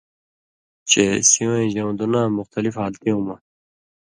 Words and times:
چے 0.89 1.03
سِوَیں 1.31 1.67
ژؤن٘دُناں 1.73 2.27
مُختلف 2.39 2.73
حالتیُوں 2.81 3.21
مہ 3.25 3.35